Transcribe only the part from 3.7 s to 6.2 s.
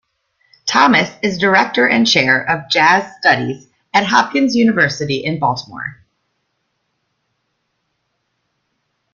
at Johns Hopkins University in Baltimore.